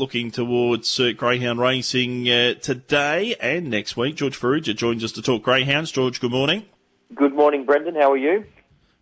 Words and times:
looking 0.00 0.32
towards 0.32 0.98
uh, 0.98 1.12
greyhound 1.16 1.60
racing 1.60 2.28
uh, 2.28 2.54
today 2.54 3.36
and 3.40 3.70
next 3.70 3.96
week. 3.96 4.16
George 4.16 4.36
Farrugia 4.36 4.74
joins 4.74 5.04
us 5.04 5.12
to 5.12 5.22
talk 5.22 5.44
greyhounds. 5.44 5.92
George, 5.92 6.20
good 6.20 6.32
morning. 6.32 6.64
Good 7.14 7.32
morning, 7.32 7.64
Brendan. 7.64 7.94
How 7.94 8.10
are 8.10 8.16
you? 8.16 8.44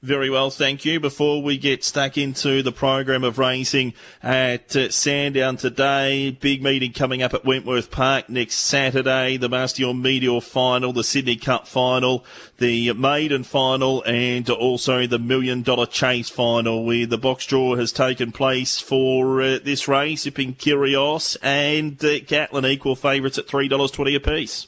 Very 0.02 0.30
well, 0.30 0.50
thank 0.50 0.84
you. 0.84 0.98
Before 0.98 1.40
we 1.44 1.56
get 1.56 1.84
stuck 1.84 2.18
into 2.18 2.60
the 2.60 2.72
program 2.72 3.22
of 3.22 3.38
racing 3.38 3.94
at 4.20 4.74
uh, 4.74 4.90
Sandown 4.90 5.56
today, 5.56 6.32
big 6.32 6.60
meeting 6.60 6.92
coming 6.92 7.22
up 7.22 7.34
at 7.34 7.44
Wentworth 7.44 7.92
Park 7.92 8.28
next 8.28 8.56
Saturday, 8.56 9.36
the 9.36 9.48
Mastior 9.48 9.94
Meteor 9.94 10.40
final, 10.40 10.92
the 10.92 11.04
Sydney 11.04 11.36
Cup 11.36 11.68
final, 11.68 12.24
the 12.58 12.92
maiden 12.94 13.44
final, 13.44 14.02
and 14.02 14.50
also 14.50 15.06
the 15.06 15.20
million 15.20 15.62
dollar 15.62 15.86
chase 15.86 16.28
final, 16.28 16.84
where 16.84 17.06
the 17.06 17.16
box 17.16 17.46
draw 17.46 17.76
has 17.76 17.92
taken 17.92 18.32
place 18.32 18.80
for 18.80 19.40
uh, 19.40 19.58
this 19.62 19.86
race. 19.86 20.22
Zipping 20.22 20.54
Curios 20.54 21.36
and 21.44 22.04
uh, 22.04 22.18
Gatlin 22.26 22.66
equal 22.66 22.96
favourites 22.96 23.38
at 23.38 23.46
$3.20 23.46 24.16
apiece. 24.16 24.66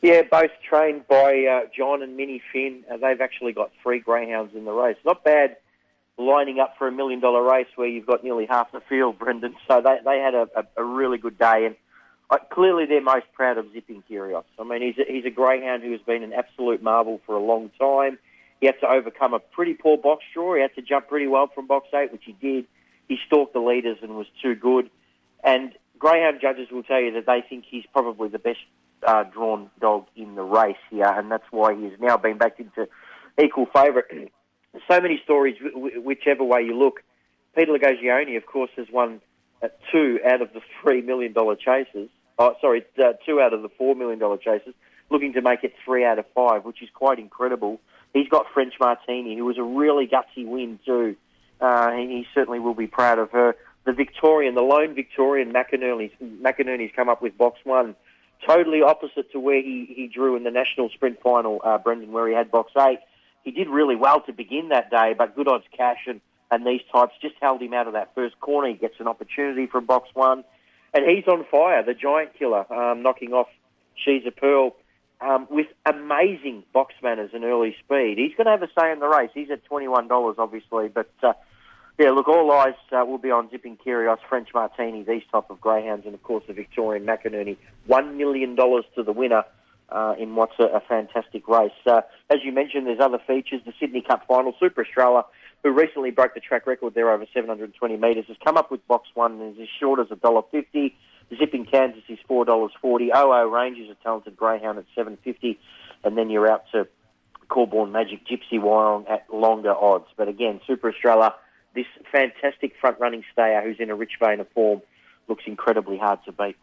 Yeah, 0.00 0.22
both 0.30 0.50
trained 0.68 1.08
by 1.08 1.44
uh, 1.44 1.68
John 1.76 2.02
and 2.02 2.16
Minnie 2.16 2.42
Finn. 2.52 2.84
Uh, 2.90 2.98
they've 2.98 3.20
actually 3.20 3.52
got 3.52 3.72
three 3.82 3.98
greyhounds 3.98 4.54
in 4.54 4.64
the 4.64 4.72
race. 4.72 4.96
Not 5.04 5.24
bad 5.24 5.56
lining 6.16 6.60
up 6.60 6.74
for 6.78 6.86
a 6.86 6.92
million 6.92 7.20
dollar 7.20 7.42
race 7.42 7.68
where 7.76 7.88
you've 7.88 8.06
got 8.06 8.22
nearly 8.22 8.46
half 8.46 8.70
the 8.72 8.80
field, 8.88 9.18
Brendan. 9.18 9.56
So 9.66 9.80
they, 9.80 9.98
they 10.04 10.18
had 10.18 10.34
a, 10.34 10.48
a, 10.56 10.82
a 10.82 10.84
really 10.84 11.18
good 11.18 11.38
day. 11.38 11.66
And 11.66 11.76
uh, 12.30 12.38
clearly 12.50 12.86
they're 12.86 13.00
most 13.00 13.26
proud 13.32 13.58
of 13.58 13.72
Zipping 13.72 14.02
Curios. 14.02 14.44
I 14.58 14.64
mean, 14.64 14.82
he's 14.82 14.98
a, 14.98 15.10
he's 15.10 15.24
a 15.24 15.30
greyhound 15.30 15.82
who 15.82 15.92
has 15.92 16.00
been 16.02 16.22
an 16.22 16.32
absolute 16.32 16.82
marvel 16.82 17.20
for 17.26 17.34
a 17.34 17.42
long 17.42 17.70
time. 17.80 18.18
He 18.60 18.66
had 18.66 18.78
to 18.80 18.88
overcome 18.88 19.34
a 19.34 19.38
pretty 19.38 19.74
poor 19.74 19.96
box 19.96 20.24
draw. 20.32 20.54
He 20.54 20.62
had 20.62 20.74
to 20.74 20.82
jump 20.82 21.08
pretty 21.08 21.26
well 21.26 21.48
from 21.52 21.66
box 21.66 21.88
eight, 21.94 22.12
which 22.12 22.24
he 22.24 22.32
did. 22.32 22.66
He 23.08 23.18
stalked 23.26 23.52
the 23.52 23.60
leaders 23.60 23.98
and 24.02 24.16
was 24.16 24.26
too 24.42 24.54
good. 24.54 24.90
And 25.42 25.72
greyhound 25.98 26.40
judges 26.40 26.68
will 26.70 26.82
tell 26.82 27.00
you 27.00 27.12
that 27.12 27.26
they 27.26 27.44
think 27.48 27.64
he's 27.68 27.84
probably 27.92 28.28
the 28.28 28.38
best 28.38 28.58
uh, 29.06 29.24
drawn 29.24 29.70
dog 29.80 30.06
in 30.16 30.34
the 30.34 30.42
race 30.42 30.76
here, 30.90 31.06
and 31.06 31.30
that's 31.30 31.46
why 31.50 31.74
he's 31.74 31.98
now 32.00 32.16
been 32.16 32.38
backed 32.38 32.60
into 32.60 32.88
equal 33.42 33.66
favourite. 33.66 34.06
so 34.90 35.00
many 35.00 35.20
stories, 35.24 35.56
whichever 35.74 36.44
way 36.44 36.62
you 36.62 36.76
look. 36.76 37.02
Peter 37.56 37.72
Lagogiane, 37.72 38.36
of 38.36 38.46
course, 38.46 38.70
has 38.76 38.86
won 38.92 39.20
uh, 39.62 39.68
two 39.90 40.20
out 40.24 40.42
of 40.42 40.52
the 40.52 40.60
three 40.80 41.02
million 41.02 41.32
dollar 41.32 41.56
chases. 41.56 42.08
Oh, 42.38 42.54
sorry, 42.60 42.84
uh, 42.98 43.14
two 43.26 43.40
out 43.40 43.52
of 43.52 43.62
the 43.62 43.68
four 43.68 43.94
million 43.94 44.18
dollar 44.18 44.36
chases, 44.36 44.74
looking 45.10 45.32
to 45.32 45.42
make 45.42 45.64
it 45.64 45.74
three 45.84 46.04
out 46.04 46.18
of 46.18 46.26
five, 46.34 46.64
which 46.64 46.82
is 46.82 46.88
quite 46.92 47.18
incredible. 47.18 47.80
He's 48.14 48.28
got 48.28 48.46
French 48.54 48.74
Martini, 48.80 49.36
who 49.36 49.44
was 49.44 49.58
a 49.58 49.62
really 49.62 50.06
gutsy 50.06 50.46
win 50.46 50.78
too. 50.84 51.16
Uh, 51.60 51.92
he 51.92 52.26
certainly 52.34 52.60
will 52.60 52.74
be 52.74 52.86
proud 52.86 53.18
of 53.18 53.30
her. 53.32 53.56
The 53.84 53.92
Victorian, 53.92 54.54
the 54.54 54.62
lone 54.62 54.94
Victorian, 54.94 55.52
McInerney's, 55.52 56.12
McInerney's 56.22 56.92
come 56.94 57.08
up 57.08 57.22
with 57.22 57.36
box 57.36 57.58
one 57.64 57.96
totally 58.48 58.82
opposite 58.82 59.30
to 59.32 59.40
where 59.40 59.62
he, 59.62 59.92
he 59.94 60.08
drew 60.08 60.36
in 60.36 60.42
the 60.44 60.50
national 60.50 60.88
sprint 60.90 61.20
final, 61.22 61.60
uh, 61.64 61.78
Brendan, 61.78 62.12
where 62.12 62.26
he 62.28 62.34
had 62.34 62.50
box 62.50 62.72
eight. 62.78 62.98
He 63.44 63.50
did 63.50 63.68
really 63.68 63.96
well 63.96 64.20
to 64.22 64.32
begin 64.32 64.70
that 64.70 64.90
day, 64.90 65.14
but 65.16 65.36
good 65.36 65.48
odds 65.48 65.64
cash 65.76 65.98
and, 66.06 66.20
and 66.50 66.66
these 66.66 66.80
types 66.92 67.12
just 67.20 67.34
held 67.40 67.62
him 67.62 67.74
out 67.74 67.86
of 67.86 67.92
that 67.92 68.14
first 68.14 68.38
corner. 68.40 68.68
He 68.68 68.74
gets 68.74 68.94
an 68.98 69.06
opportunity 69.06 69.66
from 69.66 69.86
box 69.86 70.08
one, 70.14 70.44
and 70.94 71.04
he's 71.08 71.26
on 71.28 71.44
fire. 71.50 71.82
The 71.84 71.94
giant 71.94 72.38
killer, 72.38 72.64
um, 72.72 73.02
knocking 73.02 73.32
off 73.32 73.48
She's 74.04 74.22
a 74.26 74.30
Pearl 74.30 74.76
um, 75.20 75.46
with 75.50 75.66
amazing 75.84 76.64
box 76.72 76.94
manners 77.02 77.30
and 77.34 77.44
early 77.44 77.74
speed. 77.84 78.18
He's 78.18 78.34
going 78.36 78.46
to 78.46 78.52
have 78.52 78.62
a 78.62 78.68
say 78.78 78.92
in 78.92 79.00
the 79.00 79.08
race. 79.08 79.30
He's 79.34 79.50
at 79.50 79.64
twenty 79.64 79.88
one 79.88 80.08
dollars, 80.08 80.36
obviously, 80.38 80.88
but 80.88 81.10
uh, 81.22 81.32
yeah, 81.98 82.10
look, 82.10 82.28
all 82.28 82.50
eyes 82.52 82.74
uh, 82.92 83.04
will 83.04 83.18
be 83.18 83.32
on 83.32 83.50
Zipping 83.50 83.76
Curios, 83.76 84.18
French 84.28 84.48
Martini, 84.54 85.02
these 85.02 85.24
type 85.32 85.50
of 85.50 85.60
greyhounds, 85.60 86.06
and 86.06 86.14
of 86.14 86.22
course 86.22 86.44
the 86.46 86.52
Victorian 86.54 87.04
McInerney. 87.04 87.56
One 87.86 88.16
million 88.16 88.54
dollars 88.54 88.84
to 88.94 89.02
the 89.02 89.12
winner 89.12 89.42
uh, 89.88 90.14
in 90.16 90.36
what's 90.36 90.58
a, 90.60 90.64
a 90.64 90.80
fantastic 90.80 91.48
race. 91.48 91.72
Uh, 91.84 92.02
as 92.30 92.38
you 92.44 92.52
mentioned, 92.52 92.86
there's 92.86 93.00
other 93.00 93.18
features. 93.26 93.62
The 93.66 93.72
Sydney 93.80 94.02
Cup 94.02 94.26
final, 94.28 94.54
Super 94.60 94.82
Estrella, 94.82 95.24
who 95.64 95.72
recently 95.72 96.12
broke 96.12 96.34
the 96.34 96.40
track 96.40 96.68
record 96.68 96.94
there 96.94 97.10
over 97.10 97.26
720 97.34 97.96
metres, 97.96 98.26
has 98.28 98.36
come 98.44 98.56
up 98.56 98.70
with 98.70 98.86
box 98.86 99.08
one 99.14 99.40
and 99.40 99.56
is 99.56 99.62
as 99.62 99.68
short 99.80 99.98
as 99.98 100.06
a 100.10 100.16
dollar 100.16 100.42
fifty. 100.52 100.96
Zipping 101.36 101.66
Kansas 101.66 102.04
is 102.08 102.18
four 102.28 102.44
dollars 102.44 102.70
forty. 102.80 103.10
OO 103.14 103.48
Rangers, 103.52 103.90
a 103.90 104.02
talented 104.04 104.36
greyhound 104.36 104.78
at 104.78 104.84
seven 104.94 105.18
fifty, 105.24 105.58
and 106.04 106.16
then 106.16 106.30
you're 106.30 106.48
out 106.48 106.64
to 106.72 106.86
Corborn 107.48 107.90
Magic 107.90 108.20
Gypsy 108.24 108.60
Wyong 108.60 109.10
at 109.10 109.26
longer 109.34 109.74
odds. 109.74 110.06
But 110.16 110.28
again, 110.28 110.60
Super 110.66 110.90
Estrella 110.90 111.34
this 111.74 111.86
fantastic 112.10 112.72
front 112.80 112.98
running 113.00 113.24
stayer 113.32 113.62
who's 113.62 113.76
in 113.78 113.90
a 113.90 113.94
rich 113.94 114.12
vein 114.22 114.40
of 114.40 114.48
form 114.50 114.82
looks 115.28 115.44
incredibly 115.46 115.98
hard 115.98 116.18
to 116.24 116.32
beat. 116.32 116.56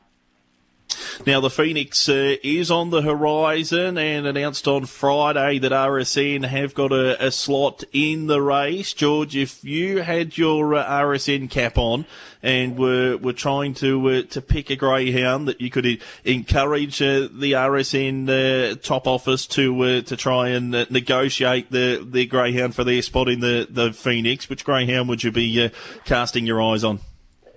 Now, 1.26 1.40
the 1.40 1.50
Phoenix 1.50 2.10
uh, 2.10 2.36
is 2.44 2.70
on 2.70 2.90
the 2.90 3.02
horizon 3.02 3.98
and 3.98 4.28
announced 4.28 4.68
on 4.68 4.86
Friday 4.86 5.60
that 5.60 5.72
RSN 5.72 6.46
have 6.46 6.74
got 6.74 6.92
a, 6.92 7.28
a 7.28 7.32
slot 7.32 7.84
in 7.94 8.28
the 8.28 8.42
race. 8.42 8.94
George, 8.94 9.36
if 9.36 9.64
you 9.64 10.02
had 10.02 10.38
your 10.38 10.76
uh, 10.76 10.86
RSN 10.86 11.50
cap 11.50 11.78
on 11.78 12.06
and 12.44 12.78
were, 12.78 13.18
were 13.18 13.34
trying 13.34 13.74
to 13.76 14.08
uh, 14.10 14.22
to 14.24 14.42
pick 14.42 14.70
a 14.70 14.76
greyhound 14.76 15.48
that 15.48 15.62
you 15.62 15.70
could 15.70 16.00
encourage 16.26 17.02
uh, 17.02 17.30
the 17.32 17.54
RSN 17.54 18.30
uh, 18.30 18.76
top 18.84 19.08
office 19.08 19.48
to 19.48 19.82
uh, 19.82 20.02
to 20.02 20.18
try 20.18 20.50
and 20.50 20.72
negotiate 20.92 21.72
the, 21.72 22.06
the 22.08 22.26
greyhound 22.26 22.76
for 22.76 22.84
their 22.84 23.02
spot 23.02 23.30
in 23.30 23.40
the, 23.40 23.68
the 23.70 23.94
Phoenix, 23.94 24.50
which 24.50 24.66
greyhound 24.66 25.08
would 25.10 25.24
you 25.24 25.32
be 25.32 25.72
casting 26.04 26.46
your 26.46 26.62
eyes 26.62 26.84
on? 26.84 27.00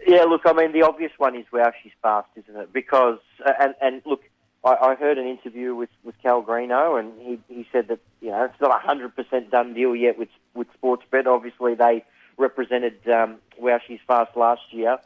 Yeah, 0.09 0.23
look, 0.23 0.41
I 0.47 0.55
mean, 0.55 0.73
the 0.73 0.83
obvious 0.83 1.13
one 1.19 1.37
is 1.37 1.45
wow, 1.53 1.71
she's 1.83 1.93
fast, 2.01 2.29
isn't 2.35 2.57
it? 2.57 2.73
Because, 2.73 3.19
uh, 3.45 3.53
and, 3.61 3.75
and 3.83 4.01
look, 4.07 4.23
I, 4.65 4.75
I 4.81 4.95
heard 4.95 5.19
an 5.19 5.27
interview 5.27 5.75
with, 5.75 5.91
with 6.03 6.15
Cal 6.23 6.43
Greeno, 6.43 6.99
and 6.99 7.13
he, 7.21 7.39
he 7.55 7.69
said 7.71 7.89
that, 7.89 7.99
you 8.23 8.31
know, 8.31 8.45
it's 8.45 8.59
not 8.59 8.83
a 8.83 8.89
100% 8.89 9.51
done 9.51 9.75
deal 9.75 9.95
yet 9.95 10.19
with, 10.19 10.31
with 10.55 10.67
Sportsbet. 10.81 11.27
Obviously, 11.27 11.75
they 11.75 12.07
represented 12.39 13.07
um, 13.07 13.37
wow, 13.59 13.79
she's 13.87 14.01
fast 14.07 14.35
last 14.35 14.63
year. 14.71 14.99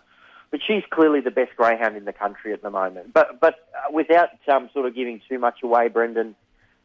But 0.53 0.61
she's 0.65 0.85
clearly 0.89 1.21
the 1.21 1.33
best 1.33 1.57
greyhound 1.57 1.97
in 1.97 2.05
the 2.05 2.12
country 2.12 2.53
at 2.53 2.62
the 2.62 2.71
moment. 2.71 3.12
But, 3.12 3.41
but 3.41 3.69
uh, 3.75 3.91
without 3.91 4.29
um, 4.47 4.71
sort 4.73 4.87
of 4.87 4.95
giving 4.95 5.21
too 5.29 5.41
much 5.41 5.65
away, 5.65 5.89
Brendan, 5.89 6.37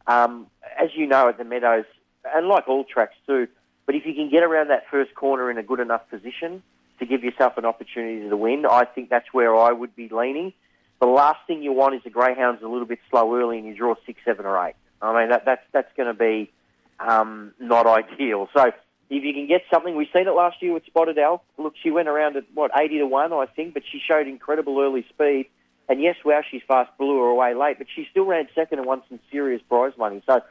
um, 0.08 0.48
as 0.80 0.90
you 0.96 1.06
know 1.06 1.30
at 1.30 1.38
the 1.38 1.44
Meadows, 1.44 1.86
and 2.34 2.48
like 2.48 2.68
all 2.68 2.84
tracks 2.84 3.16
too, 3.28 3.48
but 3.86 3.94
if 3.94 4.08
you 4.08 4.16
can 4.16 4.30
get 4.32 4.42
around 4.42 4.70
that 4.70 4.86
first 4.90 5.14
corner 5.14 5.52
in 5.52 5.60
a 5.60 5.64
good 5.64 5.80
enough 5.80 6.10
position, 6.10 6.64
to 7.00 7.06
give 7.06 7.24
yourself 7.24 7.58
an 7.58 7.66
opportunity 7.66 8.28
to 8.28 8.38
win. 8.38 8.66
I 8.66 8.86
think 8.86 9.10
that's 9.10 9.32
where 9.32 9.56
I 9.56 9.72
would 9.72 9.96
be 9.96 10.10
leaning. 10.10 10.54
The 11.00 11.08
last 11.08 11.40
thing 11.46 11.62
you 11.62 11.74
want 11.74 11.96
is 11.96 12.02
the 12.04 12.10
greyhounds 12.10 12.64
a 12.64 12.68
little 12.68 12.88
bit 12.88 13.00
slow 13.10 13.36
early 13.36 13.60
and 13.60 13.68
you 13.68 13.76
draw 13.76 13.96
six, 14.06 14.20
seven, 14.26 14.46
or 14.46 14.58
eight. 14.68 14.76
I 15.02 15.20
mean 15.20 15.30
that, 15.30 15.46
that's 15.46 15.62
that's 15.72 15.92
going 15.96 16.08
to 16.08 16.14
be 16.14 16.52
um, 17.00 17.54
not 17.60 17.86
ideal. 17.88 18.50
So 18.56 18.72
if 19.10 19.24
you 19.24 19.34
can 19.34 19.48
get 19.48 19.62
something, 19.72 19.96
we've 19.96 20.08
seen 20.14 20.28
it 20.28 20.32
last 20.32 20.62
year 20.62 20.74
with 20.74 20.86
Spotted 20.86 21.20
Elf. 21.20 21.42
Look, 21.58 21.76
she 21.82 21.92
went 21.92 22.08
around 22.08 22.36
at 22.36 22.46
what 22.54 22.72
eighty 22.78 22.98
to 22.98 23.06
one, 23.06 23.32
I 23.32 23.46
think, 23.46 23.76
but 23.76 23.84
she 23.90 24.00
showed 24.06 24.28
incredible 24.28 24.80
early 24.80 25.06
speed. 25.10 25.48
And 25.90 26.02
yes, 26.02 26.16
wow, 26.26 26.42
she's 26.50 26.64
fast, 26.68 26.90
blew 26.98 27.18
her 27.20 27.28
away 27.28 27.54
late, 27.54 27.78
but 27.78 27.88
she 27.96 28.08
still 28.12 28.26
ran 28.26 28.48
second 28.54 28.80
and 28.80 28.88
won 28.88 29.04
some 29.08 29.20
serious 29.32 29.62
prize 29.70 29.94
money. 29.98 30.22
So 30.26 30.42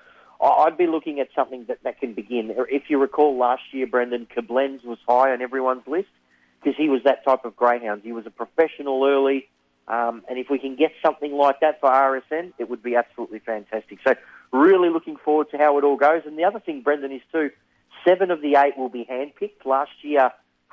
I'd 0.40 0.78
be 0.78 0.86
looking 0.86 1.20
at 1.20 1.28
something 1.34 1.66
that, 1.66 1.82
that 1.82 2.00
can 2.00 2.14
begin. 2.14 2.54
If 2.70 2.84
you 2.88 2.98
recall 2.98 3.36
last 3.36 3.62
year, 3.72 3.86
Brendan, 3.86 4.28
Koblenz 4.34 4.82
was 4.82 4.96
high 5.06 5.32
on 5.32 5.42
everyone's 5.42 5.86
list 5.86 6.08
because 6.66 6.76
he 6.76 6.88
was 6.88 7.00
that 7.04 7.24
type 7.24 7.44
of 7.44 7.54
greyhound. 7.54 8.02
He 8.02 8.10
was 8.10 8.26
a 8.26 8.30
professional 8.30 9.04
early, 9.06 9.48
um, 9.86 10.24
and 10.28 10.36
if 10.36 10.50
we 10.50 10.58
can 10.58 10.74
get 10.74 10.90
something 11.00 11.32
like 11.32 11.60
that 11.60 11.78
for 11.78 11.88
RSN, 11.88 12.52
it 12.58 12.68
would 12.68 12.82
be 12.82 12.96
absolutely 12.96 13.38
fantastic. 13.38 14.00
So, 14.04 14.14
really 14.52 14.90
looking 14.90 15.16
forward 15.16 15.48
to 15.52 15.58
how 15.58 15.78
it 15.78 15.84
all 15.84 15.96
goes. 15.96 16.22
And 16.26 16.36
the 16.36 16.42
other 16.42 16.58
thing, 16.58 16.82
Brendan, 16.82 17.12
is 17.12 17.22
too, 17.30 17.52
seven 18.04 18.32
of 18.32 18.42
the 18.42 18.56
eight 18.56 18.76
will 18.76 18.88
be 18.88 19.04
handpicked. 19.08 19.64
Last 19.64 19.92
year, 20.02 20.32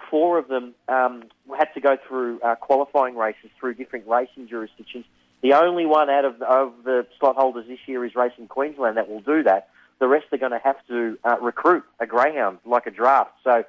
four 0.10 0.40
of 0.40 0.48
them 0.48 0.74
um, 0.88 1.26
had 1.56 1.72
to 1.76 1.80
go 1.80 1.96
through 2.08 2.42
uh, 2.42 2.56
qualifying 2.56 3.16
races 3.16 3.52
through 3.60 3.76
different 3.76 4.08
racing 4.08 4.48
jurisdictions. 4.48 5.06
The 5.44 5.54
only 5.54 5.86
one 5.86 6.10
out 6.10 6.26
of, 6.26 6.42
of 6.42 6.74
the 6.86 7.06
slot 7.20 7.36
holders 7.36 7.68
this 7.68 7.80
year 7.86 8.04
is 8.04 8.16
Racing 8.16 8.48
Queensland 8.48 8.98
that 8.98 9.08
will 9.08 9.22
do 9.22 9.44
that. 9.44 9.70
The 10.00 10.08
rest 10.08 10.26
are 10.32 10.40
going 10.40 10.54
to 10.54 10.62
have 10.64 10.78
to 10.88 11.20
uh, 11.24 11.36
recruit 11.40 11.84
a 12.00 12.08
greyhound 12.08 12.58
like 12.66 12.88
a 12.88 12.92
draft. 12.92 13.34
So 13.44 13.64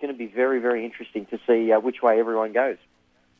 going 0.00 0.12
to 0.12 0.18
be 0.18 0.26
very, 0.26 0.60
very 0.60 0.84
interesting 0.84 1.26
to 1.26 1.38
see 1.46 1.72
uh, 1.72 1.80
which 1.80 2.02
way 2.02 2.18
everyone 2.18 2.52
goes. 2.52 2.78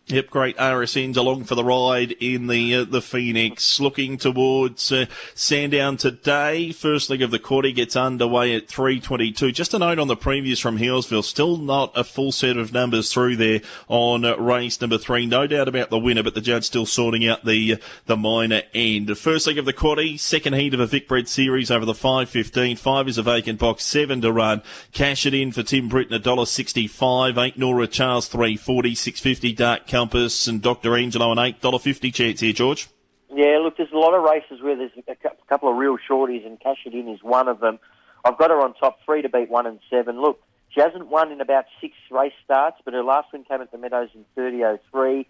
Yep, 0.06 0.30
great 0.30 0.56
RSNs 0.56 1.16
along 1.16 1.44
for 1.44 1.54
the 1.54 1.62
ride 1.62 2.12
in 2.18 2.48
the 2.48 2.74
uh, 2.74 2.84
the 2.84 3.00
Phoenix. 3.00 3.78
Looking 3.78 4.18
towards 4.18 4.90
uh, 4.90 5.06
Sandown 5.36 5.96
today. 5.96 6.72
First 6.72 7.10
leg 7.10 7.22
of 7.22 7.30
the 7.30 7.38
quarter 7.38 7.70
gets 7.70 7.94
underway 7.94 8.56
at 8.56 8.66
3.22. 8.66 9.54
Just 9.54 9.72
a 9.72 9.78
note 9.78 10.00
on 10.00 10.08
the 10.08 10.16
previews 10.16 10.60
from 10.60 10.78
Healesville. 10.78 11.22
Still 11.22 11.58
not 11.58 11.92
a 11.96 12.02
full 12.02 12.32
set 12.32 12.56
of 12.56 12.72
numbers 12.72 13.12
through 13.12 13.36
there 13.36 13.60
on 13.86 14.24
uh, 14.24 14.36
race 14.36 14.80
number 14.80 14.98
three. 14.98 15.26
No 15.26 15.46
doubt 15.46 15.68
about 15.68 15.90
the 15.90 15.98
winner, 15.98 16.24
but 16.24 16.34
the 16.34 16.40
judge 16.40 16.64
still 16.64 16.86
sorting 16.86 17.28
out 17.28 17.44
the 17.44 17.80
the 18.06 18.16
minor 18.16 18.62
end. 18.74 19.16
First 19.16 19.46
leg 19.46 19.58
of 19.58 19.64
the 19.64 19.72
quarter, 19.72 20.18
second 20.18 20.54
heat 20.54 20.74
of 20.74 20.80
a 20.80 20.88
Vicbred 20.88 21.28
series 21.28 21.70
over 21.70 21.84
the 21.84 21.92
5.15. 21.92 22.76
Five 22.76 23.06
is 23.06 23.18
a 23.18 23.22
vacant 23.22 23.60
box, 23.60 23.84
seven 23.84 24.20
to 24.22 24.32
run. 24.32 24.62
Cash 24.92 25.24
it 25.24 25.34
in 25.34 25.52
for 25.52 25.62
Tim 25.62 25.88
Britton, 25.88 26.20
$1.65. 26.20 27.46
Eight 27.46 27.56
Nora 27.56 27.86
Charles, 27.86 28.28
3.40. 28.28 28.80
6.50 28.92 29.54
Dark 29.54 29.86
Compass 29.90 30.46
and 30.46 30.62
Dr. 30.62 30.96
Angelo, 30.96 31.32
an 31.32 31.38
$8.50 31.38 32.14
chance 32.14 32.40
here, 32.40 32.52
George. 32.52 32.88
Yeah, 33.34 33.58
look, 33.62 33.76
there's 33.76 33.92
a 33.92 33.98
lot 33.98 34.14
of 34.14 34.22
races 34.22 34.62
where 34.62 34.76
there's 34.76 34.92
a 35.08 35.16
couple 35.48 35.70
of 35.70 35.76
real 35.76 35.96
shorties, 36.08 36.46
and 36.46 36.58
Cash 36.60 36.78
It 36.86 36.94
In 36.94 37.08
is 37.08 37.22
one 37.22 37.48
of 37.48 37.60
them. 37.60 37.78
I've 38.24 38.38
got 38.38 38.50
her 38.50 38.60
on 38.60 38.74
top 38.74 38.98
three 39.04 39.22
to 39.22 39.28
beat 39.28 39.50
one 39.50 39.66
and 39.66 39.80
seven. 39.88 40.20
Look, 40.20 40.40
she 40.70 40.80
hasn't 40.80 41.08
won 41.08 41.32
in 41.32 41.40
about 41.40 41.64
six 41.80 41.94
race 42.10 42.32
starts, 42.44 42.76
but 42.84 42.94
her 42.94 43.02
last 43.02 43.32
win 43.32 43.44
came 43.44 43.60
at 43.60 43.72
the 43.72 43.78
Meadows 43.78 44.10
in 44.14 44.24
30.03. 44.36 45.26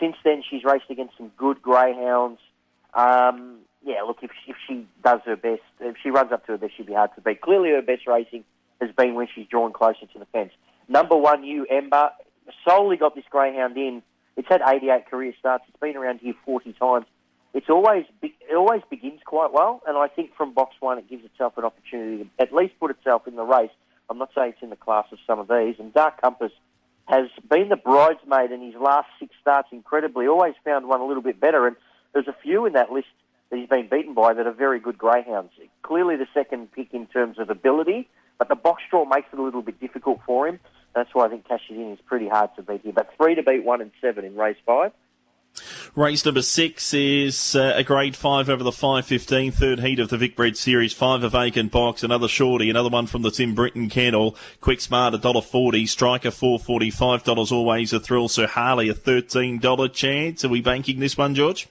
Since 0.00 0.16
then, 0.24 0.42
she's 0.48 0.64
raced 0.64 0.90
against 0.90 1.16
some 1.16 1.30
good 1.36 1.62
greyhounds. 1.62 2.40
Um, 2.94 3.58
yeah, 3.84 4.02
look, 4.02 4.18
if, 4.22 4.30
if 4.46 4.56
she 4.66 4.86
does 5.04 5.20
her 5.26 5.36
best, 5.36 5.62
if 5.80 5.96
she 6.02 6.10
runs 6.10 6.32
up 6.32 6.46
to 6.46 6.52
her 6.52 6.58
best, 6.58 6.76
she'd 6.76 6.86
be 6.86 6.94
hard 6.94 7.10
to 7.14 7.20
beat. 7.20 7.40
Clearly, 7.40 7.70
her 7.70 7.82
best 7.82 8.06
racing 8.06 8.44
has 8.80 8.90
been 8.96 9.14
when 9.14 9.28
she's 9.32 9.46
drawn 9.46 9.72
closer 9.72 10.06
to 10.12 10.18
the 10.18 10.26
fence. 10.26 10.52
Number 10.88 11.16
one, 11.16 11.44
you, 11.44 11.66
Ember, 11.66 12.10
solely 12.66 12.96
got 12.96 13.14
this 13.14 13.24
greyhound 13.30 13.76
in. 13.76 14.02
It's 14.36 14.48
had 14.48 14.62
88 14.66 15.10
career 15.10 15.32
starts. 15.38 15.64
It's 15.68 15.80
been 15.80 15.96
around 15.96 16.20
here 16.20 16.34
40 16.44 16.72
times. 16.74 17.06
It's 17.52 17.68
always 17.68 18.04
it 18.22 18.54
always 18.54 18.82
begins 18.90 19.20
quite 19.24 19.52
well, 19.52 19.82
and 19.86 19.96
I 19.96 20.06
think 20.06 20.36
from 20.36 20.54
box 20.54 20.76
one 20.78 20.98
it 20.98 21.10
gives 21.10 21.24
itself 21.24 21.58
an 21.58 21.64
opportunity 21.64 22.24
to 22.24 22.30
at 22.38 22.54
least 22.54 22.78
put 22.78 22.92
itself 22.92 23.26
in 23.26 23.34
the 23.34 23.42
race. 23.42 23.70
I'm 24.08 24.18
not 24.18 24.30
saying 24.34 24.52
it's 24.54 24.62
in 24.62 24.70
the 24.70 24.76
class 24.76 25.06
of 25.12 25.18
some 25.26 25.38
of 25.38 25.48
these. 25.48 25.76
And 25.78 25.92
Dark 25.92 26.20
Compass 26.20 26.52
has 27.06 27.26
been 27.48 27.68
the 27.68 27.76
bridesmaid 27.76 28.52
in 28.52 28.62
his 28.62 28.74
last 28.80 29.08
six 29.18 29.34
starts 29.40 29.68
incredibly. 29.72 30.28
Always 30.28 30.54
found 30.64 30.88
one 30.88 31.00
a 31.00 31.06
little 31.06 31.22
bit 31.22 31.40
better, 31.40 31.66
and 31.66 31.76
there's 32.12 32.28
a 32.28 32.36
few 32.42 32.66
in 32.66 32.74
that 32.74 32.92
list 32.92 33.08
that 33.50 33.58
he's 33.58 33.68
been 33.68 33.88
beaten 33.88 34.14
by 34.14 34.32
that 34.32 34.46
are 34.46 34.52
very 34.52 34.78
good 34.78 34.96
greyhounds. 34.96 35.52
Clearly 35.82 36.16
the 36.16 36.28
second 36.32 36.70
pick 36.72 36.94
in 36.94 37.06
terms 37.06 37.38
of 37.38 37.50
ability, 37.50 38.08
but 38.38 38.48
the 38.48 38.54
box 38.54 38.82
draw 38.90 39.04
makes 39.04 39.28
it 39.32 39.38
a 39.38 39.42
little 39.42 39.62
bit 39.62 39.80
difficult 39.80 40.20
for 40.24 40.46
him. 40.46 40.60
That's 40.94 41.14
why 41.14 41.26
I 41.26 41.28
think 41.28 41.46
Cash 41.46 41.62
In 41.70 41.92
is 41.92 42.00
pretty 42.06 42.28
hard 42.28 42.50
to 42.56 42.62
beat 42.62 42.82
here. 42.82 42.92
But 42.92 43.10
three 43.16 43.34
to 43.34 43.42
beat 43.42 43.64
one 43.64 43.80
and 43.80 43.92
seven 44.00 44.24
in 44.24 44.36
race 44.36 44.56
five. 44.66 44.92
Race 45.96 46.24
number 46.24 46.42
six 46.42 46.94
is 46.94 47.56
uh, 47.56 47.72
a 47.74 47.82
grade 47.82 48.14
five 48.14 48.48
over 48.48 48.62
the 48.62 48.70
515, 48.70 49.50
third 49.50 49.80
heat 49.80 49.98
of 49.98 50.08
the 50.08 50.16
Vicbred 50.16 50.56
series. 50.56 50.92
Five 50.92 51.24
a 51.24 51.28
vacant 51.28 51.72
box, 51.72 52.04
another 52.04 52.28
shorty, 52.28 52.70
another 52.70 52.88
one 52.88 53.06
from 53.06 53.22
the 53.22 53.30
Tim 53.30 53.54
Britton 53.54 53.88
kennel. 53.88 54.36
Quick 54.60 54.80
Smart, 54.80 55.14
a 55.14 55.18
dollar 55.18 55.42
forty. 55.42 55.86
Striker, 55.86 56.30
four 56.30 56.58
forty. 56.58 56.90
Five 56.90 57.24
dollars 57.24 57.50
always 57.50 57.92
a 57.92 57.98
thrill. 57.98 58.28
Sir 58.28 58.46
Harley, 58.46 58.88
a 58.88 58.94
$13 58.94 59.92
chance. 59.92 60.44
Are 60.44 60.48
we 60.48 60.60
banking 60.60 61.00
this 61.00 61.18
one, 61.18 61.34
George? 61.34 61.68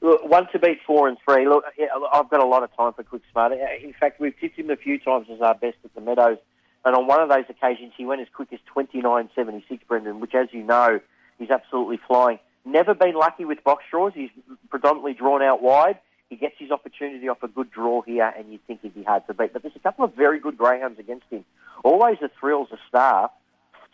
Look, 0.00 0.28
one 0.28 0.48
to 0.50 0.58
beat 0.58 0.80
four 0.84 1.06
and 1.08 1.16
three. 1.24 1.46
Look, 1.48 1.64
I've 2.12 2.28
got 2.28 2.40
a 2.40 2.46
lot 2.46 2.64
of 2.64 2.76
time 2.76 2.92
for 2.92 3.04
Quick 3.04 3.22
Smart. 3.30 3.52
In 3.52 3.92
fact, 3.92 4.20
we've 4.20 4.38
tipped 4.40 4.58
him 4.58 4.70
a 4.70 4.76
few 4.76 4.98
times 4.98 5.28
as 5.32 5.40
our 5.40 5.54
best 5.54 5.76
at 5.84 5.94
the 5.94 6.00
Meadows. 6.00 6.38
And 6.84 6.96
on 6.96 7.06
one 7.06 7.20
of 7.20 7.28
those 7.28 7.44
occasions, 7.48 7.92
he 7.96 8.04
went 8.04 8.20
as 8.20 8.28
quick 8.34 8.52
as 8.52 8.58
29.76, 8.74 9.62
Brendan, 9.86 10.20
which, 10.20 10.34
as 10.34 10.48
you 10.52 10.62
know, 10.62 11.00
is 11.38 11.50
absolutely 11.50 11.98
flying. 12.06 12.38
Never 12.64 12.94
been 12.94 13.14
lucky 13.14 13.44
with 13.44 13.62
box 13.64 13.84
draws. 13.90 14.12
He's 14.14 14.30
predominantly 14.70 15.14
drawn 15.14 15.42
out 15.42 15.62
wide. 15.62 15.98
He 16.28 16.36
gets 16.36 16.54
his 16.58 16.70
opportunity 16.70 17.28
off 17.28 17.42
a 17.42 17.48
good 17.48 17.70
draw 17.70 18.02
here, 18.02 18.32
and 18.36 18.50
you'd 18.50 18.66
think 18.66 18.80
he'd 18.82 18.94
be 18.94 19.02
hard 19.02 19.26
to 19.26 19.34
beat. 19.34 19.52
But 19.52 19.62
there's 19.62 19.76
a 19.76 19.80
couple 19.80 20.04
of 20.04 20.14
very 20.14 20.40
good 20.40 20.56
greyhounds 20.56 20.98
against 20.98 21.26
him. 21.30 21.44
Always 21.84 22.18
a 22.22 22.30
thrills 22.40 22.68
a 22.72 22.78
star. 22.88 23.30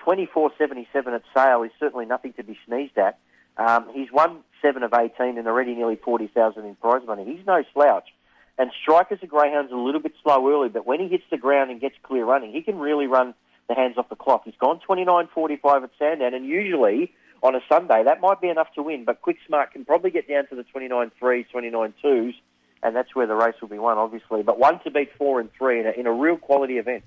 24.77 0.06 0.86
at 1.08 1.22
sale 1.34 1.62
is 1.64 1.72
certainly 1.80 2.06
nothing 2.06 2.32
to 2.34 2.44
be 2.44 2.58
sneezed 2.66 2.96
at. 2.96 3.18
Um, 3.56 3.86
he's 3.92 4.12
won 4.12 4.38
seven 4.62 4.82
of 4.82 4.94
18 4.94 5.36
and 5.36 5.48
already 5.48 5.74
nearly 5.74 5.96
40,000 5.96 6.64
in 6.64 6.76
prize 6.76 7.02
money. 7.06 7.24
He's 7.24 7.44
no 7.44 7.64
slouch. 7.74 8.08
And 8.58 8.72
strikers 8.82 9.20
of 9.22 9.28
greyhounds 9.28 9.72
a 9.72 9.76
little 9.76 10.00
bit 10.00 10.12
slow 10.22 10.48
early, 10.50 10.68
but 10.68 10.84
when 10.84 10.98
he 10.98 11.08
hits 11.08 11.24
the 11.30 11.36
ground 11.36 11.70
and 11.70 11.80
gets 11.80 11.94
clear 12.02 12.24
running, 12.24 12.50
he 12.52 12.60
can 12.60 12.78
really 12.78 13.06
run 13.06 13.34
the 13.68 13.74
hands 13.74 13.96
off 13.98 14.08
the 14.08 14.16
clock. 14.16 14.42
He's 14.44 14.54
gone 14.58 14.80
29.45 14.88 15.84
at 15.84 15.90
Sandown, 15.98 16.34
and 16.34 16.44
usually 16.44 17.12
on 17.42 17.54
a 17.54 17.60
Sunday, 17.68 18.02
that 18.04 18.20
might 18.20 18.40
be 18.40 18.48
enough 18.48 18.72
to 18.74 18.82
win, 18.82 19.04
but 19.04 19.22
Quick 19.22 19.36
Smart 19.46 19.72
can 19.72 19.84
probably 19.84 20.10
get 20.10 20.28
down 20.28 20.48
to 20.48 20.56
the 20.56 20.64
29 20.64 21.12
3s, 21.22 21.50
29 21.50 21.94
2s, 22.02 22.34
and 22.82 22.96
that's 22.96 23.14
where 23.14 23.26
the 23.26 23.34
race 23.34 23.54
will 23.60 23.68
be 23.68 23.78
won, 23.78 23.96
obviously. 23.96 24.42
But 24.42 24.58
one 24.58 24.80
to 24.80 24.90
beat 24.90 25.10
four 25.16 25.40
and 25.40 25.50
three 25.56 25.80
in 25.80 25.86
a, 25.86 25.90
in 25.90 26.06
a 26.06 26.12
real 26.12 26.36
quality 26.36 26.78
event. 26.78 27.04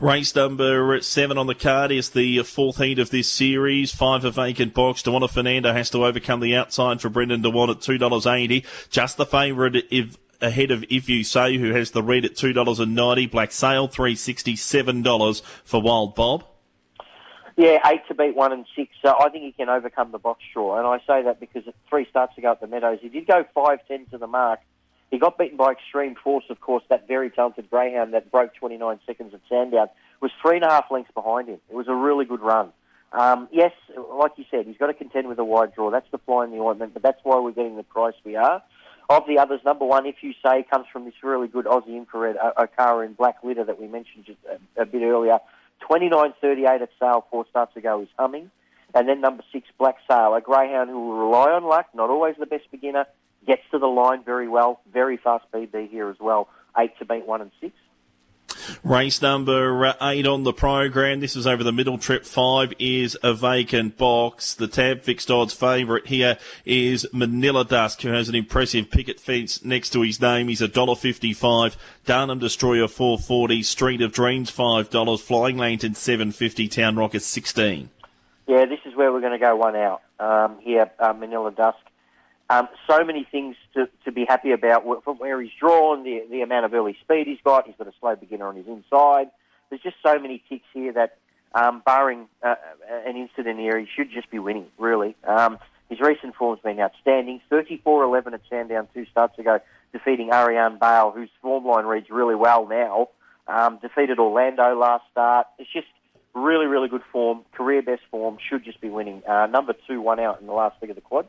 Race 0.00 0.34
number 0.34 1.00
seven 1.00 1.38
on 1.38 1.46
the 1.46 1.54
card 1.54 1.92
is 1.92 2.10
the 2.10 2.42
fourth 2.42 2.78
heat 2.78 2.98
of 2.98 3.10
this 3.10 3.28
series. 3.28 3.94
Five 3.94 4.24
a 4.24 4.30
vacant 4.30 4.74
box. 4.74 5.02
Dewana 5.02 5.30
Fernando 5.30 5.72
has 5.72 5.90
to 5.90 6.04
overcome 6.04 6.40
the 6.40 6.56
outside 6.56 7.00
for 7.00 7.08
Brendan 7.08 7.42
Dewan 7.42 7.70
at 7.70 7.78
$2.80. 7.78 8.64
Just 8.90 9.16
the 9.16 9.26
favourite 9.26 9.76
ahead 10.42 10.70
of 10.70 10.84
If 10.90 11.08
You 11.08 11.24
Say, 11.24 11.56
who 11.56 11.72
has 11.72 11.92
the 11.92 12.02
red 12.02 12.24
at 12.24 12.34
$2.90. 12.34 13.30
Black 13.30 13.52
Sail, 13.52 13.88
$367 13.88 15.42
for 15.64 15.80
Wild 15.80 16.14
Bob. 16.14 16.44
Yeah, 17.56 17.78
eight 17.86 18.00
to 18.08 18.14
beat 18.14 18.34
one 18.34 18.52
and 18.52 18.64
six. 18.74 18.94
So 19.02 19.14
I 19.18 19.28
think 19.28 19.44
he 19.44 19.52
can 19.52 19.68
overcome 19.68 20.10
the 20.10 20.18
box 20.18 20.42
draw. 20.52 20.78
And 20.78 20.86
I 20.86 20.98
say 21.06 21.22
that 21.24 21.38
because 21.38 21.64
three 21.88 22.06
starts 22.08 22.36
ago 22.38 22.52
at 22.52 22.60
the 22.60 22.66
Meadows, 22.66 22.98
he 23.02 23.08
did 23.08 23.26
go 23.26 23.44
5 23.54 23.78
10 23.86 24.06
to 24.06 24.18
the 24.18 24.26
mark. 24.26 24.60
He 25.10 25.18
got 25.18 25.36
beaten 25.36 25.58
by 25.58 25.72
Extreme 25.72 26.16
Force, 26.24 26.46
of 26.48 26.60
course, 26.60 26.82
that 26.88 27.06
very 27.06 27.30
talented 27.30 27.68
greyhound 27.68 28.14
that 28.14 28.30
broke 28.30 28.54
29 28.54 28.98
seconds 29.06 29.34
at 29.34 29.40
Sandown, 29.46 29.88
was 30.22 30.30
three 30.40 30.56
and 30.56 30.64
a 30.64 30.70
half 30.70 30.86
lengths 30.90 31.12
behind 31.12 31.48
him. 31.48 31.60
It 31.68 31.74
was 31.74 31.86
a 31.86 31.94
really 31.94 32.24
good 32.24 32.40
run. 32.40 32.72
Um, 33.12 33.46
yes, 33.52 33.72
like 34.14 34.32
you 34.36 34.44
said, 34.50 34.66
he's 34.66 34.78
got 34.78 34.86
to 34.86 34.94
contend 34.94 35.28
with 35.28 35.38
a 35.38 35.44
wide 35.44 35.74
draw. 35.74 35.90
That's 35.90 36.10
the 36.10 36.18
fly 36.18 36.44
in 36.44 36.50
the 36.50 36.58
ointment, 36.58 36.94
but 36.94 37.02
that's 37.02 37.20
why 37.24 37.38
we're 37.40 37.52
getting 37.52 37.76
the 37.76 37.82
price 37.82 38.14
we 38.24 38.36
are. 38.36 38.62
Of 39.12 39.26
the 39.26 39.38
others, 39.38 39.60
number 39.62 39.84
one, 39.84 40.06
if 40.06 40.22
you 40.22 40.32
say, 40.42 40.64
comes 40.70 40.86
from 40.90 41.04
this 41.04 41.12
really 41.22 41.46
good 41.46 41.66
Aussie 41.66 41.98
infrared 41.98 42.38
uh, 42.38 42.52
Okara 42.56 43.04
in 43.04 43.12
black 43.12 43.36
litter 43.44 43.62
that 43.62 43.78
we 43.78 43.86
mentioned 43.86 44.24
just 44.24 44.38
a, 44.48 44.80
a 44.80 44.86
bit 44.86 45.02
earlier. 45.02 45.38
29.38 45.86 46.80
at 46.80 46.88
sale 46.98 47.26
four 47.30 47.44
starts 47.50 47.76
ago 47.76 48.00
is 48.00 48.08
humming. 48.18 48.50
And 48.94 49.06
then 49.06 49.20
number 49.20 49.42
six, 49.52 49.68
Black 49.76 49.96
Sail, 50.08 50.34
a 50.34 50.40
greyhound 50.40 50.88
who 50.88 51.08
will 51.08 51.18
rely 51.18 51.50
on 51.50 51.64
luck, 51.64 51.88
not 51.94 52.08
always 52.08 52.36
the 52.38 52.46
best 52.46 52.70
beginner, 52.70 53.04
gets 53.46 53.60
to 53.72 53.78
the 53.78 53.86
line 53.86 54.24
very 54.24 54.48
well, 54.48 54.80
very 54.90 55.18
fast 55.18 55.44
BB 55.52 55.90
here 55.90 56.08
as 56.08 56.16
well. 56.18 56.48
Eight 56.78 56.98
to 56.98 57.04
beat 57.04 57.26
one 57.26 57.42
and 57.42 57.50
six. 57.60 57.74
Race 58.84 59.22
number 59.22 59.86
uh, 59.86 59.94
eight 60.02 60.26
on 60.26 60.44
the 60.44 60.52
program. 60.52 61.20
This 61.20 61.36
is 61.36 61.46
over 61.46 61.64
the 61.64 61.72
middle 61.72 61.98
trip. 61.98 62.24
Five 62.24 62.72
is 62.78 63.16
a 63.22 63.34
vacant 63.34 63.96
box. 63.96 64.54
The 64.54 64.68
tab 64.68 65.02
fixed 65.02 65.30
odds 65.30 65.54
favourite 65.54 66.06
here 66.06 66.38
is 66.64 67.06
Manila 67.12 67.64
Dusk, 67.64 68.02
who 68.02 68.10
has 68.10 68.28
an 68.28 68.34
impressive 68.34 68.90
picket 68.90 69.20
fence 69.20 69.64
next 69.64 69.90
to 69.90 70.02
his 70.02 70.20
name. 70.20 70.48
He's 70.48 70.62
a 70.62 70.68
dollar 70.68 70.96
fifty-five. 70.96 71.76
Darnum 72.06 72.40
Destroyer 72.40 72.88
four 72.88 73.18
forty. 73.18 73.62
Street 73.62 74.00
of 74.02 74.12
Dreams 74.12 74.50
five 74.50 74.90
dollars. 74.90 75.20
Flying 75.20 75.58
Lantern 75.58 75.94
seven 75.94 76.32
fifty. 76.32 76.68
Town 76.68 76.96
Rocket 76.96 77.22
sixteen. 77.22 77.90
Yeah, 78.46 78.66
this 78.66 78.80
is 78.84 78.94
where 78.96 79.12
we're 79.12 79.20
going 79.20 79.32
to 79.32 79.38
go 79.38 79.56
one 79.56 79.76
out 79.76 80.02
um, 80.18 80.58
here. 80.60 80.90
Uh, 80.98 81.12
Manila 81.12 81.52
Dusk. 81.52 81.78
Um, 82.52 82.68
so 82.86 83.02
many 83.02 83.26
things 83.32 83.56
to, 83.72 83.88
to 84.04 84.12
be 84.12 84.26
happy 84.28 84.52
about 84.52 84.84
from 85.04 85.16
where 85.16 85.40
he's 85.40 85.52
drawn, 85.58 86.04
the, 86.04 86.22
the 86.30 86.42
amount 86.42 86.66
of 86.66 86.74
early 86.74 86.94
speed 87.00 87.26
he's 87.26 87.40
got. 87.42 87.66
He's 87.66 87.76
got 87.76 87.86
a 87.86 87.94
slow 87.98 88.14
beginner 88.14 88.46
on 88.46 88.56
his 88.56 88.66
inside. 88.66 89.30
There's 89.70 89.80
just 89.80 89.96
so 90.04 90.18
many 90.18 90.42
ticks 90.50 90.66
here 90.74 90.92
that, 90.92 91.16
um, 91.54 91.82
barring 91.84 92.28
uh, 92.42 92.56
an 93.06 93.16
incident 93.16 93.58
here, 93.58 93.78
he 93.78 93.86
should 93.96 94.10
just 94.10 94.30
be 94.30 94.38
winning, 94.38 94.66
really. 94.78 95.16
Um, 95.26 95.58
his 95.88 95.98
recent 96.00 96.34
form's 96.34 96.60
been 96.60 96.78
outstanding. 96.78 97.40
34-11 97.50 98.34
at 98.34 98.42
Sandown 98.50 98.86
two 98.92 99.06
starts 99.06 99.38
ago, 99.38 99.60
defeating 99.94 100.30
Ariane 100.30 100.78
Bale, 100.78 101.10
whose 101.10 101.30
form 101.40 101.64
line 101.64 101.86
reads 101.86 102.10
really 102.10 102.34
well 102.34 102.66
now. 102.66 103.08
Um, 103.48 103.78
defeated 103.80 104.18
Orlando 104.18 104.78
last 104.78 105.04
start. 105.10 105.46
It's 105.58 105.72
just 105.72 105.88
really, 106.34 106.66
really 106.66 106.88
good 106.88 107.02
form, 107.12 107.46
career 107.52 107.80
best 107.80 108.02
form, 108.10 108.36
should 108.46 108.62
just 108.62 108.82
be 108.82 108.90
winning. 108.90 109.22
Uh, 109.26 109.46
number 109.46 109.74
two, 109.88 110.02
one 110.02 110.20
out 110.20 110.42
in 110.42 110.46
the 110.46 110.52
last 110.52 110.76
leg 110.82 110.90
of 110.90 110.96
the 110.96 111.00
quad. 111.00 111.26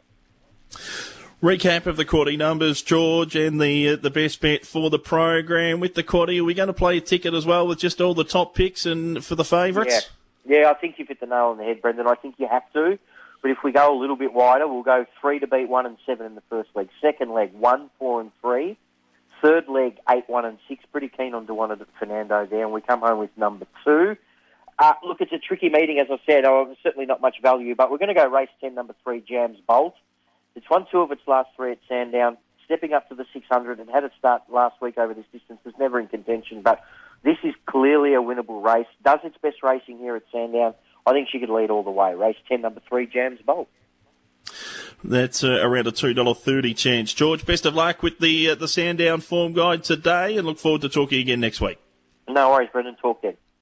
Recap 1.43 1.87
of 1.87 1.97
the 1.97 2.05
quaddy 2.05 2.37
numbers, 2.37 2.81
George, 2.81 3.35
and 3.35 3.59
the 3.59 3.89
uh, 3.89 3.95
the 3.97 4.09
best 4.09 4.39
bet 4.39 4.65
for 4.65 4.89
the 4.89 4.97
program 4.97 5.81
with 5.81 5.93
the 5.93 6.01
quaddy. 6.01 6.39
Are 6.39 6.43
we 6.45 6.53
going 6.53 6.67
to 6.67 6.73
play 6.73 6.95
a 6.95 7.01
ticket 7.01 7.33
as 7.33 7.45
well 7.45 7.67
with 7.67 7.79
just 7.79 7.99
all 7.99 8.13
the 8.13 8.23
top 8.23 8.55
picks 8.55 8.85
and 8.85 9.21
for 9.25 9.35
the 9.35 9.43
favourites? 9.43 10.09
Yeah. 10.45 10.59
yeah, 10.61 10.71
I 10.71 10.73
think 10.75 10.95
you've 10.97 11.09
hit 11.09 11.19
the 11.19 11.25
nail 11.25 11.47
on 11.47 11.57
the 11.57 11.65
head, 11.65 11.81
Brendan. 11.81 12.07
I 12.07 12.15
think 12.15 12.35
you 12.37 12.47
have 12.47 12.63
to. 12.71 12.97
But 13.41 13.51
if 13.51 13.57
we 13.61 13.73
go 13.73 13.93
a 13.93 13.99
little 13.99 14.15
bit 14.15 14.31
wider, 14.31 14.69
we'll 14.69 14.83
go 14.83 15.05
three 15.19 15.39
to 15.39 15.47
beat 15.47 15.67
one 15.67 15.85
and 15.85 15.97
seven 16.05 16.25
in 16.25 16.35
the 16.35 16.43
first 16.49 16.69
leg. 16.75 16.87
Second 17.01 17.33
leg, 17.33 17.51
one, 17.51 17.89
four, 17.99 18.21
and 18.21 18.31
three. 18.39 18.77
Third 19.41 19.67
leg, 19.67 19.97
eight, 20.09 20.23
one, 20.27 20.45
and 20.45 20.59
six. 20.69 20.85
Pretty 20.93 21.09
keen 21.09 21.33
on 21.33 21.45
Dewana 21.45 21.77
Fernando 21.99 22.45
there, 22.45 22.63
and 22.63 22.71
we 22.71 22.79
come 22.79 23.01
home 23.01 23.19
with 23.19 23.37
number 23.37 23.67
two. 23.83 24.15
Uh, 24.79 24.93
look, 25.03 25.19
it's 25.19 25.33
a 25.33 25.39
tricky 25.39 25.67
meeting, 25.67 25.99
as 25.99 26.07
I 26.09 26.19
said. 26.25 26.45
Oh, 26.45 26.73
certainly 26.81 27.05
not 27.05 27.19
much 27.19 27.41
value, 27.41 27.75
but 27.75 27.91
we're 27.91 27.97
going 27.97 28.07
to 28.07 28.13
go 28.13 28.29
race 28.29 28.47
10, 28.61 28.73
number 28.73 28.95
three, 29.03 29.19
Jams 29.19 29.57
Bolt. 29.67 29.95
It's 30.55 30.69
won 30.69 30.85
two 30.91 30.99
of 30.99 31.11
its 31.11 31.21
last 31.27 31.49
three 31.55 31.71
at 31.71 31.79
Sandown, 31.87 32.37
stepping 32.65 32.93
up 32.93 33.09
to 33.09 33.15
the 33.15 33.25
600 33.33 33.79
and 33.79 33.89
had 33.89 34.03
a 34.03 34.11
start 34.17 34.43
last 34.49 34.81
week 34.81 34.97
over 34.97 35.13
this 35.13 35.25
distance. 35.31 35.59
Was 35.65 35.73
never 35.79 35.99
in 35.99 36.07
contention, 36.07 36.61
but 36.61 36.83
this 37.23 37.37
is 37.43 37.53
clearly 37.65 38.13
a 38.13 38.21
winnable 38.21 38.63
race. 38.63 38.87
Does 39.03 39.19
its 39.23 39.37
best 39.41 39.63
racing 39.63 39.97
here 39.97 40.15
at 40.15 40.23
Sandown. 40.31 40.73
I 41.05 41.11
think 41.11 41.27
she 41.31 41.39
could 41.39 41.49
lead 41.49 41.69
all 41.69 41.83
the 41.83 41.91
way. 41.91 42.13
Race 42.13 42.37
10, 42.47 42.61
number 42.61 42.81
three, 42.87 43.07
Jams 43.07 43.39
Bolt. 43.45 43.67
That's 45.03 45.43
uh, 45.43 45.59
around 45.61 45.87
a 45.87 45.91
two 45.91 46.13
dollar 46.13 46.33
thirty 46.33 46.73
chance. 46.73 47.13
George, 47.13 47.45
best 47.45 47.65
of 47.65 47.75
luck 47.75 48.03
with 48.03 48.19
the 48.19 48.51
uh, 48.51 48.55
the 48.55 48.69
Sandown 48.69 49.19
form 49.19 49.51
guide 49.53 49.83
today, 49.83 50.37
and 50.37 50.47
look 50.47 50.59
forward 50.59 50.81
to 50.81 50.89
talking 50.89 51.19
again 51.19 51.41
next 51.41 51.59
week. 51.59 51.77
No 52.29 52.51
worries, 52.51 52.69
Brendan. 52.71 52.95
Talk 52.95 53.21
then. 53.21 53.35